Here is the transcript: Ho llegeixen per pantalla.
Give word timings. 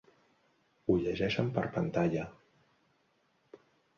Ho 0.87 0.95
llegeixen 1.01 1.51
per 1.59 1.65
pantalla. 1.77 2.25